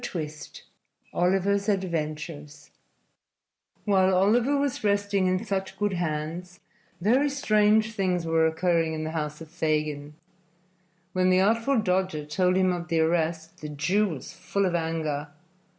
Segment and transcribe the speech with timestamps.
[0.15, 0.31] II
[1.13, 2.71] OLIVER'S ADVENTURES
[3.85, 6.59] While Oliver was resting in such good hands,
[6.99, 10.15] very strange things were occurring in the house of Fagin.
[11.13, 15.27] When the Artful Dodger told him of the arrest the Jew was full of anger.